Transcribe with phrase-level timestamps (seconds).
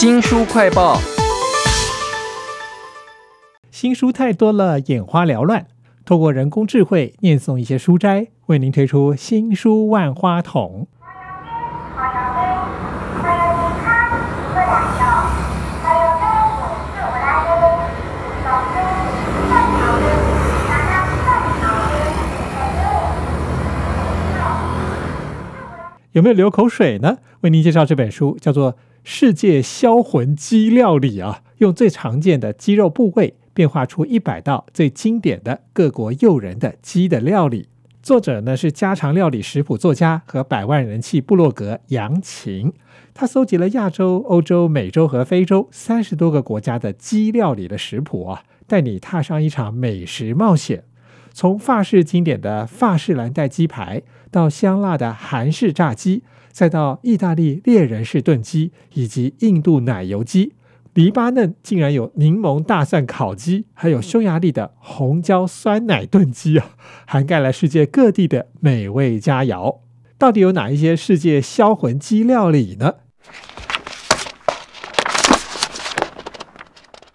[0.00, 0.96] 新书快报，
[3.72, 5.66] 新书太多了，眼花缭乱。
[6.04, 10.86] 透过人工智慧念诵一些书斋，为您推出新书万花筒。
[26.12, 27.18] 有没有流口水呢？
[27.40, 28.72] 为您介绍这本书，叫做
[29.10, 37.68] 《世界销魂鸡料理》啊，用最常见的鸡肉部位变化出一百道最经典的各国诱人的鸡的料理。
[38.02, 42.74] 作者呢是家常料理食谱作家和百万人气部落格杨晴，
[43.14, 50.84] 他搜集了亚洲、欧洲、美洲和非洲三十多个国家的鸡料理的食谱啊，带你踏上一场美食冒险。
[51.32, 56.24] 从法式经典的法式蓝带鸡排，到香辣的韩式炸鸡，
[56.58, 60.54] 再到意大利猎人式炖鸡，以及印度奶油鸡，
[60.92, 66.70] 黎巴嫩竟然有柠檬大蒜烤鸡，还有匈牙利的红椒酸奶炖鸡啊，
[67.06, 69.78] 涵盖了世界各地的美味佳肴。
[70.18, 72.94] 到底有哪一些世界销魂鸡料理呢？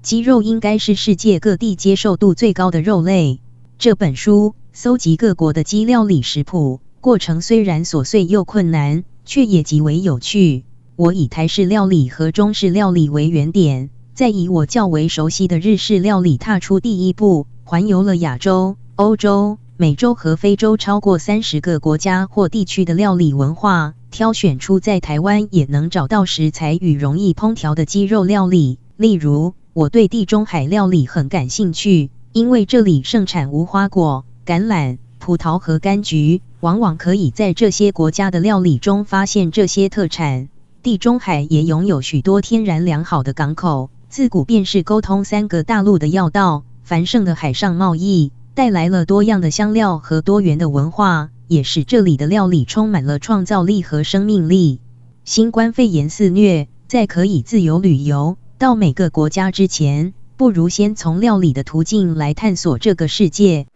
[0.00, 3.42] 鸡肉应该是世界各地接受度最高的肉类。
[3.76, 10.64] 这本书搜集各国的鸡料理食谱，过程虽然琐碎又困难，却也极为有趣。
[10.96, 28.78] 我以台式料理和中式料理为原点，再以我较为熟悉的日式料理踏出第一步，环游了亚洲、欧洲、美洲和非洲超过三十个国家或地区的料理文化，挑选出在台湾也能找到食材与容易烹调的鸡肉料理。
[28.96, 32.10] 例如，我对地中海料理很感兴趣。
[32.32, 40.48] 因为这里盛产无花果、橄榄、葡萄和柑橘，往往可以在这些国家的料理中发现这些特产。
[40.84, 46.62] 地中海也拥有许多天然良好的港口，自古便是沟通三个大陆的要道。
[46.84, 54.78] 繁盛的海上贸易带来了多样的香料和多元的文化，也使这里的料理充满了创造力和生命力。
[55.24, 60.14] 新冠肺炎肆虐，在可以自由旅游到每个国家之前。
[60.36, 63.66] 不如先从料理的途径来探索这个世界。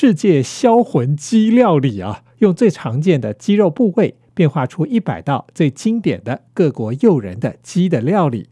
[0.00, 8.48] 世界销魂鸡料理啊，用最常见的鸡肉部位变化出一百道最经典的各国诱人的鸡的料理。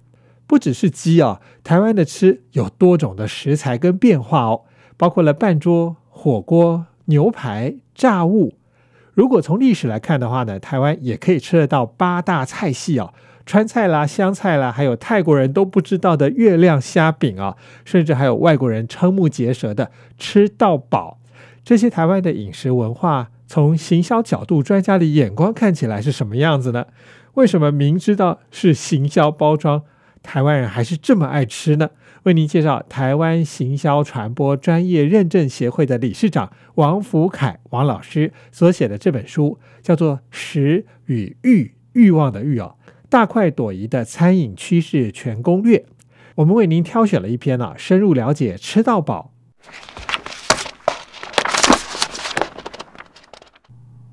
[0.48, 4.62] 不只是鸡啊，台湾的吃有多种的食材跟变化哦，
[4.96, 8.54] 包括了半桌火锅、牛排、炸物。
[9.14, 13.14] 如果从历史来看的话呢，台湾也可以吃得到八大菜系哦。
[13.46, 21.20] 川菜啦、湘菜啦，还有泰国人都不知道的月亮虾饼啊，甚至还有外国人瞠目结舌的吃到饱。
[21.66, 26.86] 这些台湾的饮食文化，从行销角度专家的眼光看起来是什么样子呢？
[27.34, 29.82] 为什么明知道是行销包装，
[30.22, 31.90] 台湾人还是这么爱吃呢？
[32.22, 42.76] 为您介绍台湾行销传播专业认证协会的理事长王福凯王老师所写的这本书，叫做《食与欲欲望的欲》哦。
[43.10, 45.84] 大快朵颐的餐饮趋势全攻略，
[46.36, 49.32] 我们为您挑选了一篇啊，深入了解吃到饱。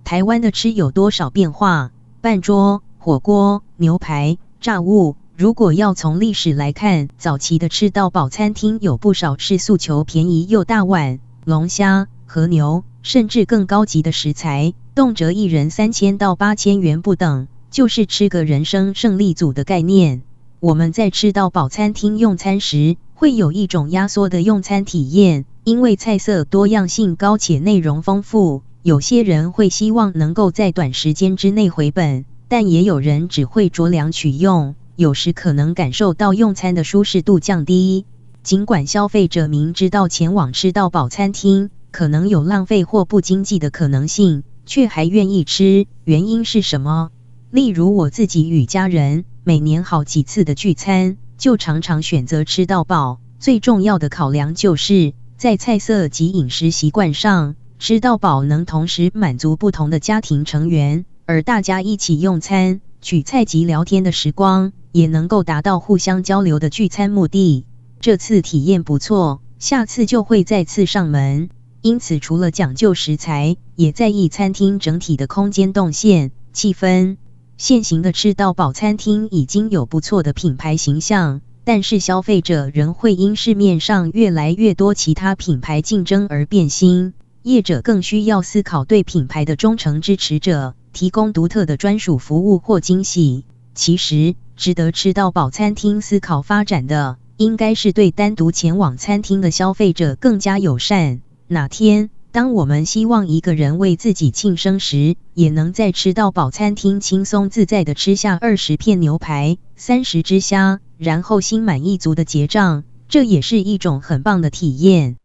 [0.03, 1.91] 台湾的吃有多少变化？
[2.21, 5.15] 半桌火锅、牛排、炸物。
[5.35, 17.47] 如果要从历史来看，早期的吃到饱餐厅有不少是诉求便宜又大碗，龙虾、和牛，甚至更高级的食材，动辄一人三千到八千元不等。
[17.71, 20.21] 就是吃个人生胜利组的概念。
[20.59, 28.61] 我们在吃到饱餐厅用餐时，会有一种压缩的用餐体验，因为菜色多样性高且内容丰富。
[28.83, 38.05] 有些人会希望能够在短时间之内回本，但也有人只会酌量取用，有时可能感受到用餐的舒适度降低。
[38.43, 47.09] 尽管消费者明知道前往吃到饱餐厅可能有浪费或不经济的可能性，却还愿意吃，原因是什么？
[47.51, 53.21] 例如我自己与家人每年好几次的聚餐，就常常选择吃到饱。
[53.39, 67.65] 最重要的考量就是在菜色及饮食习惯上，吃到饱能同时满足不同的家庭成员，而大家一起用餐、取菜及聊天的时光，也能够达到互相交流的聚餐目的。
[67.99, 71.49] 这次体验不错，下次就会再次上门。
[71.81, 77.17] 因此，除了讲究食材，也在意餐厅整体的空间动线、气氛。
[77.57, 87.13] 现行的吃到饱餐厅已经有不错的品牌形象，但是消费者仍会因市面上越来越多其他品牌竞争而变心。
[87.43, 93.43] 业者更需要思考对品牌的忠诚支持者，提供独特的专属服务或惊喜。
[93.75, 101.21] 其实，值得吃到饱餐厅思考发展的，应该是对单独前往餐厅的消费者更加友善。
[101.47, 115.17] 哪天，当我们希望一个人为自己庆生时，也能在吃到饱餐厅轻松自在的吃下二十片牛排、三十只虾，然后心满意足的结账，这也是一种很棒的体验。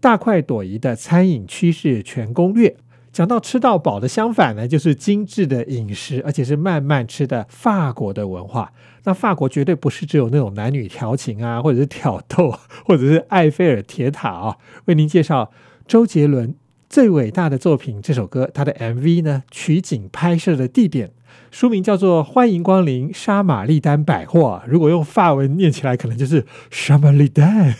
[0.00, 2.76] 大快朵颐的餐饮趋势全攻略。
[3.10, 8.72] 讲到吃到饱的相反呢，就是精致的饮食，而且是慢慢吃的法国的文化。
[9.04, 12.54] 那法国绝对不是只有那种男女调情啊，或者是挑逗，
[12.84, 14.56] 或者是埃菲尔铁塔啊。
[14.84, 15.50] 为您介绍
[15.86, 16.54] 周杰伦
[16.88, 21.10] 最伟大的作品这首歌，他的 MV 呢，取景拍摄的地点，
[21.50, 24.62] 书名叫做《欢迎光临沙玛丽丹百货》。
[24.68, 27.74] 如果用法文念起来，可能就是沙玛丽丹。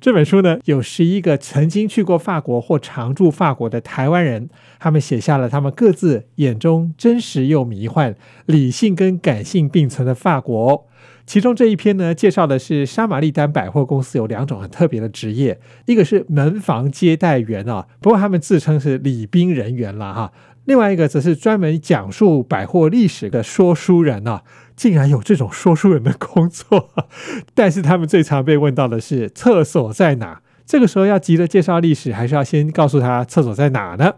[0.00, 8.14] 这本书呢，有十一个曾经去过法国或常驻法国的台湾人，他们写下了他们各自眼中真实又迷幻、
[8.46, 10.86] 理性跟感性并存的法国。
[11.26, 20.32] 其中这一篇呢，介绍的是沙玛丽丹百货公司有两种很特别的职业，一个是门房接待员啊，不过他们自称是礼宾人员了哈。
[20.64, 24.42] 另外一个则是专门讲述百货历史的说书人啊。
[24.76, 26.88] 竟然有这种说书人的工作，
[27.54, 30.40] 但是他们最常被问到的是厕所在哪？
[30.64, 34.14] 这个时候要急着介绍历史，还是要先告诉他厕所在哪呢？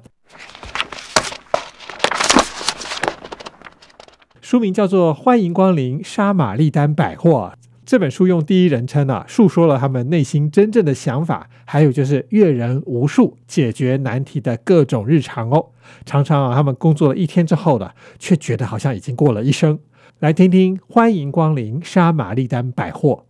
[4.40, 7.54] 书名叫做《欢迎光临沙玛丽丹百货》。
[7.92, 15.66] 这本书用第一人称啊，述说了他们内心真正的想法，还有就是阅人无数、解决难题的各种日常哦。
[16.06, 19.78] 常常啊，他们工作了一天之后的，却觉得好像已经过了一生。
[20.20, 23.26] 来听听，欢迎光临沙玛丽丹百货。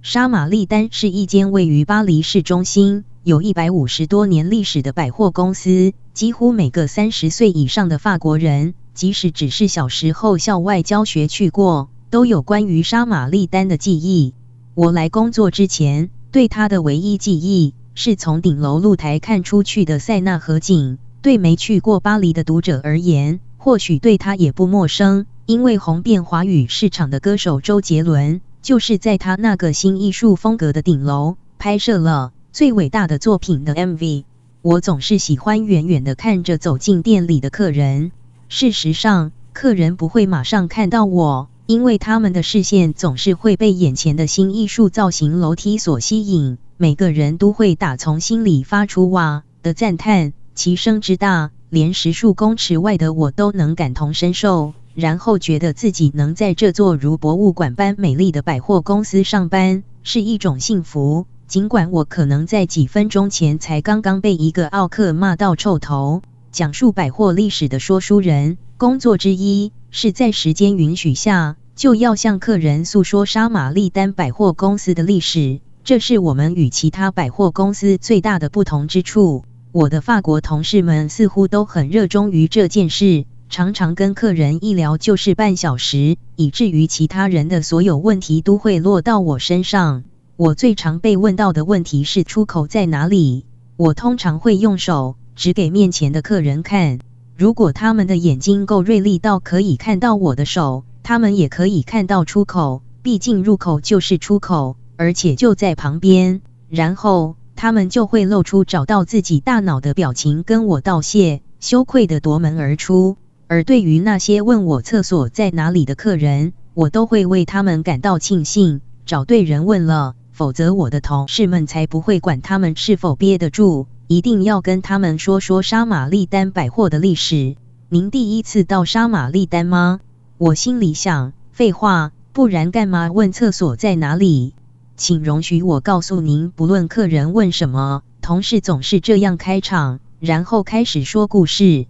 [0.00, 5.92] 沙玛丽丹是一间位于巴黎市中心、有一百五十多年历史的百货公司。
[6.14, 14.34] 几乎每个三十岁以上的法国人，即使只是小时候校外教学去过，都有关于沙玛丽丹的记忆。
[14.74, 20.98] 我来工作之前，对他的唯一记忆是从顶楼露台看出去的塞纳河景。
[21.22, 34.24] 对没去过巴黎的读者而言，或许对他也不陌生，因为红遍华语市场的歌手周杰伦，就是在他那个新艺术风格的顶楼拍摄了最伟大的作品的 MV。
[34.62, 38.12] 我总是喜欢远远的看着走进店里的客人。
[38.52, 46.58] 事实上，客人不会马上看到我，因为他们的视线总是会被眼前的新艺术造型楼梯所吸引。
[46.76, 50.32] 每个人都会打从心里发出“哇”的赞叹。
[50.56, 54.74] 其声之大，连十数公尺外的我都能感同身受。
[54.96, 61.26] 然后觉得自己能在这座如博物馆般美丽的百货公司上班，是一种幸福。
[61.46, 66.22] 尽管我可能在几分钟前才刚刚被一个奥客骂到臭头。
[66.52, 75.60] 讲述百货历史的说书人，工作之一是在时间允许下，就要向客人诉说沙玛丽丹百货公司的历史。
[75.84, 79.44] 这是我们与其他百货公司最大的不同之处。
[79.70, 90.02] 我的法国同事们似乎都很热衷于这件事，常常跟客人一聊就是半小时，以至于其他人的所有问题都会落到我身上。
[90.36, 93.46] 我最常被问到的问题是出口在哪里。
[93.76, 96.98] 我通常会用手指给面前的客人看，
[97.36, 102.82] 如果他们的眼睛够锐利到可以看到我的手，他们也可以看到出口。
[103.02, 106.40] 毕竟入口就是出口，而且就在旁边。
[106.68, 107.36] 然后。
[107.56, 113.18] 他们就会露出找到自己大脑的表情，跟我道谢，羞愧的夺门而出。
[113.48, 127.54] 而对于那些问我厕所在哪里的客人，我都会为他们感到庆幸，找对人问了，否则我的同事们才不会管他们是否憋得住，一定要跟他们说说沙玛丽丹百货的历史。
[127.90, 130.00] 您第一次到沙玛丽丹吗？
[130.36, 134.52] 我心里想，废话，不然干嘛问厕所在哪里？
[134.96, 141.86] 请容许我告诉您，不论客人问什么，同事总是这样开场，然后开始说故事。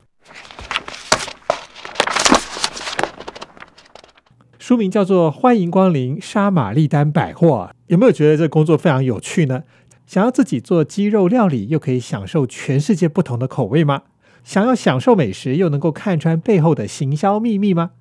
[4.58, 9.62] 书名叫做《欢迎光临沙玛丽丹百货》，有没有觉得这工作非常有趣呢？
[10.11, 14.02] 想要自己做鸡肉料理，又可以享受全世界不同的口味吗？
[14.43, 17.93] 想要享受美食，又能够看穿背后的行销秘密吗？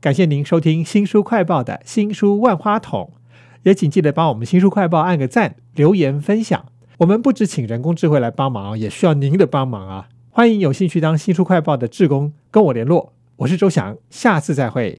[0.00, 3.10] 感谢您收听新书快报的新书万花筒。
[3.64, 6.66] 也请记得帮我们新书快报按个赞、留言分享。
[6.98, 10.08] 我们不只请人工智慧来帮忙，也需要您的帮忙啊！
[10.30, 13.12] 欢迎有兴趣当新书快报的志工跟我联络。
[13.38, 14.96] 我是周翔，下次再会。